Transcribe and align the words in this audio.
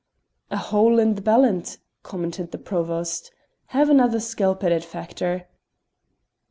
"A 0.49 0.57
hole 0.57 0.97
in 0.97 1.13
the 1.13 1.21
ballant," 1.21 1.77
commented 2.01 2.49
the 2.49 2.57
Provost. 2.57 3.29
"Have 3.67 3.87
another 3.87 4.19
skelp 4.19 4.63
at 4.63 4.71
it, 4.71 4.83
Factor." 4.83 5.45